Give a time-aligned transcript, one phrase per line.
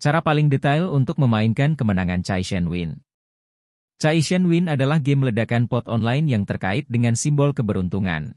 [0.00, 3.04] Cara paling detail untuk memainkan kemenangan Chai Shen Win.
[4.00, 8.32] Chai Shen Win adalah game ledakan pot online yang terkait dengan simbol keberuntungan.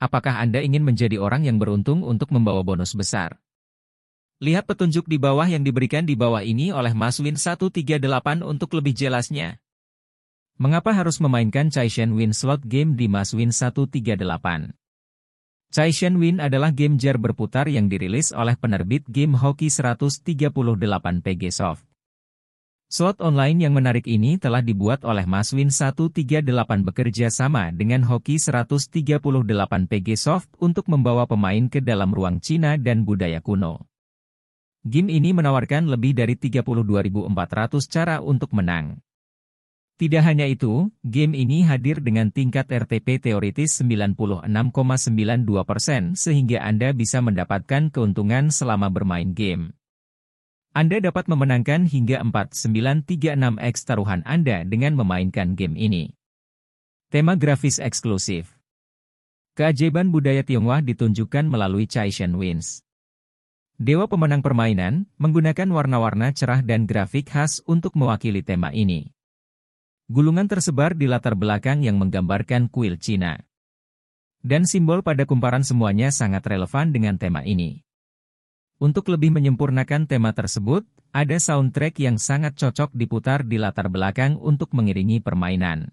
[0.00, 3.44] Apakah Anda ingin menjadi orang yang beruntung untuk membawa bonus besar?
[4.40, 8.00] Lihat petunjuk di bawah yang diberikan di bawah ini oleh Mas Win 138
[8.40, 9.60] untuk lebih jelasnya.
[10.56, 14.72] Mengapa harus memainkan Chai Shen Win slot game di Mas Win 138?
[15.74, 20.22] Chai Shen Win adalah game jar berputar yang dirilis oleh penerbit game hoki 138
[21.18, 21.82] PG Soft.
[22.86, 26.46] Slot online yang menarik ini telah dibuat oleh Maswin 138
[26.86, 29.18] bekerja sama dengan Hoki 138
[29.90, 33.82] PG Soft untuk membawa pemain ke dalam ruang Cina dan budaya kuno.
[34.86, 37.34] Game ini menawarkan lebih dari 32.400
[37.90, 39.02] cara untuk menang.
[39.94, 44.50] Tidak hanya itu, game ini hadir dengan tingkat RTP teoritis 96,92%
[46.18, 49.78] sehingga Anda bisa mendapatkan keuntungan selama bermain game.
[50.74, 56.18] Anda dapat memenangkan hingga 4936x taruhan Anda dengan memainkan game ini.
[57.14, 58.50] Tema grafis eksklusif
[59.54, 62.82] Keajaiban budaya Tionghoa ditunjukkan melalui Chai Shen Wins.
[63.78, 69.14] Dewa pemenang permainan, menggunakan warna-warna cerah dan grafik khas untuk mewakili tema ini.
[70.14, 73.34] Gulungan tersebar di latar belakang yang menggambarkan kuil Cina.
[74.46, 77.82] Dan simbol pada kumparan semuanya sangat relevan dengan tema ini.
[78.78, 84.70] Untuk lebih menyempurnakan tema tersebut, ada soundtrack yang sangat cocok diputar di latar belakang untuk
[84.70, 85.90] mengiringi permainan.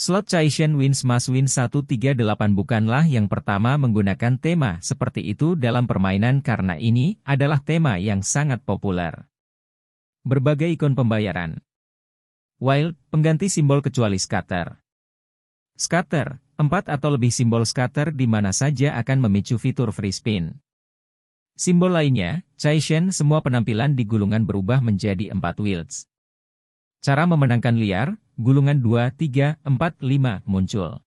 [0.00, 2.16] Slot Chaishen Wins Mas Win 138
[2.56, 8.64] bukanlah yang pertama menggunakan tema seperti itu dalam permainan karena ini adalah tema yang sangat
[8.64, 9.28] populer.
[10.24, 11.60] Berbagai ikon pembayaran,
[12.60, 14.76] Wild, pengganti simbol kecuali scatter.
[15.80, 20.60] Scatter, empat atau lebih simbol scatter di mana saja akan memicu fitur free spin.
[21.56, 26.04] Simbol lainnya, Chaishen semua penampilan di gulungan berubah menjadi empat wilds.
[27.00, 31.00] Cara memenangkan liar, gulungan 2, 3, 4, 5 muncul.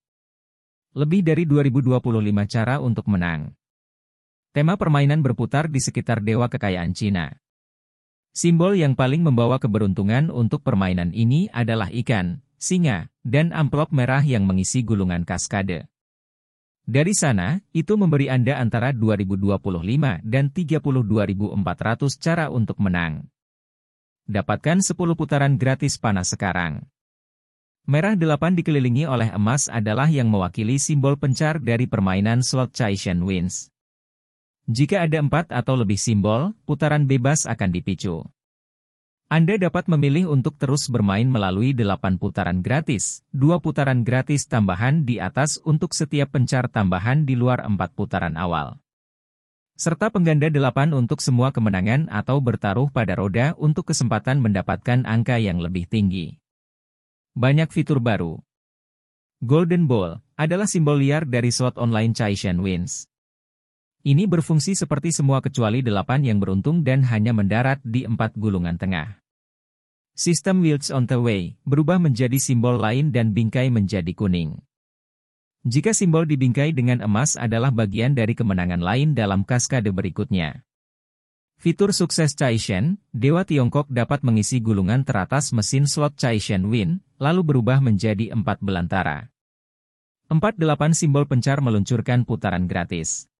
[0.98, 3.54] Lebih dari 2025 cara untuk menang.
[4.50, 7.43] Tema permainan berputar di sekitar dewa kekayaan Cina.
[8.34, 14.42] Simbol yang paling membawa keberuntungan untuk permainan ini adalah ikan, singa, dan amplop merah yang
[14.42, 15.86] mengisi gulungan kaskade.
[16.82, 23.30] Dari sana, itu memberi Anda antara 2025 dan 32.400 cara untuk menang.
[24.26, 26.82] Dapatkan 10 putaran gratis panas sekarang.
[27.86, 33.22] Merah 8 dikelilingi oleh emas adalah yang mewakili simbol pencar dari permainan slot Chai Shen
[33.22, 33.73] Wins.
[34.64, 38.24] Jika ada empat atau lebih simbol, putaran bebas akan dipicu.
[39.28, 45.20] Anda dapat memilih untuk terus bermain melalui delapan putaran gratis, dua putaran gratis tambahan di
[45.20, 48.80] atas untuk setiap pencar tambahan di luar empat putaran awal.
[49.76, 55.60] Serta pengganda delapan untuk semua kemenangan atau bertaruh pada roda untuk kesempatan mendapatkan angka yang
[55.60, 56.40] lebih tinggi.
[57.36, 58.40] Banyak fitur baru.
[59.44, 63.12] Golden Ball adalah simbol liar dari slot online Chai Shen Wins.
[64.04, 69.16] Ini berfungsi seperti semua kecuali delapan yang beruntung dan hanya mendarat di empat gulungan tengah.
[70.12, 74.60] Sistem Wheels on the Way berubah menjadi simbol lain dan bingkai menjadi kuning.
[75.64, 80.68] Jika simbol dibingkai dengan emas adalah bagian dari kemenangan lain dalam kaskade berikutnya.
[81.56, 87.00] Fitur sukses Chai Shen, Dewa Tiongkok dapat mengisi gulungan teratas mesin slot Chai Shen Win,
[87.16, 89.32] lalu berubah menjadi empat belantara.
[90.28, 93.32] Empat delapan simbol pencar meluncurkan putaran gratis.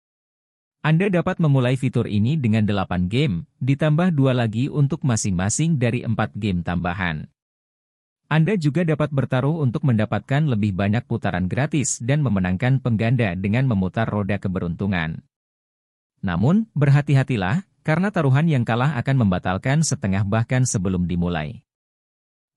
[0.84, 6.12] Anda dapat memulai fitur ini dengan 8 game, ditambah dua lagi untuk masing-masing dari 4
[6.36, 7.24] game tambahan.
[8.28, 14.04] Anda juga dapat bertaruh untuk mendapatkan lebih banyak putaran gratis dan memenangkan pengganda dengan memutar
[14.04, 15.24] roda keberuntungan.
[16.20, 21.64] Namun, berhati-hatilah, karena taruhan yang kalah akan membatalkan setengah bahkan sebelum dimulai.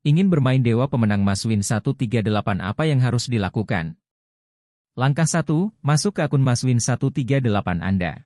[0.04, 2.28] Ingin bermain Dewa Pemenang Maswin 138
[2.60, 3.96] apa yang harus dilakukan?
[4.98, 5.46] Langkah 1,
[5.86, 7.46] masuk ke akun Maswin 138
[7.86, 8.26] Anda.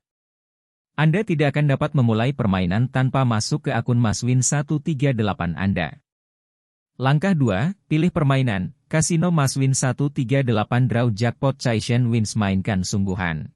[0.96, 5.20] Anda tidak akan dapat memulai permainan tanpa masuk ke akun Maswin 138
[5.52, 6.00] Anda.
[6.96, 10.48] Langkah 2, pilih permainan, Kasino Maswin 138
[10.88, 13.52] Draw Jackpot Chaishen Wins mainkan sungguhan.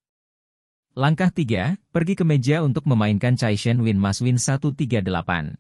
[0.93, 5.57] Langkah 3, pergi ke meja untuk memainkan Chaishen Win Maswin 138.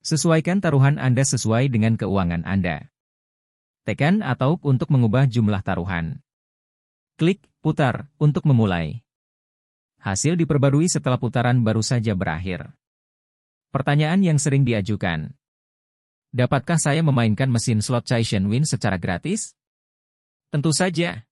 [0.00, 2.88] Sesuaikan taruhan Anda sesuai dengan keuangan Anda.
[3.84, 6.23] Tekan atau untuk mengubah jumlah taruhan.
[7.14, 9.06] Klik putar untuk memulai.
[10.02, 12.74] Hasil diperbarui setelah putaran baru saja berakhir.
[13.70, 15.30] Pertanyaan yang sering diajukan.
[16.34, 19.54] Dapatkah saya memainkan mesin slot Chai Shen Win secara gratis?
[20.50, 21.22] Tentu saja.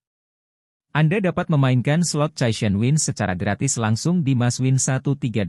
[0.95, 5.43] Anda dapat memainkan slot Chai Shen Win secara gratis langsung di Maswin 138.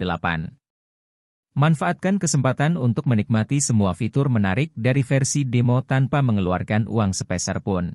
[1.55, 7.95] Manfaatkan kesempatan untuk menikmati semua fitur menarik dari versi demo tanpa mengeluarkan uang sepeser pun.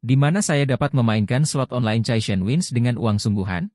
[0.00, 3.68] Di mana saya dapat memainkan slot online Chaishen Wins dengan uang sungguhan?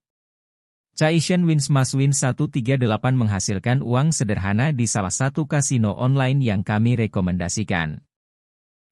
[0.98, 2.81] Chaishen Wins Mas Win 138
[3.13, 8.01] menghasilkan uang sederhana di salah satu kasino online yang kami rekomendasikan.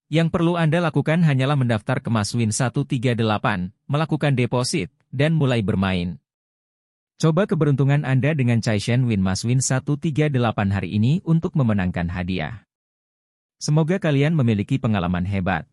[0.06, 3.18] Yang perlu Anda lakukan hanyalah mendaftar ke Maswin 138,
[3.90, 6.22] melakukan deposit, dan mulai bermain.
[7.18, 10.30] Coba keberuntungan Anda dengan Chaishen Win Mas Win 138
[10.70, 12.62] hari ini untuk memenangkan hadiah.
[13.58, 15.66] Semoga kalian memiliki pengalaman hebat.